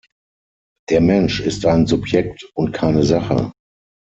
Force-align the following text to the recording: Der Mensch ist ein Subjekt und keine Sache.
Der 0.89 0.99
Mensch 0.99 1.39
ist 1.41 1.63
ein 1.67 1.85
Subjekt 1.85 2.49
und 2.55 2.71
keine 2.71 3.03
Sache. 3.03 3.51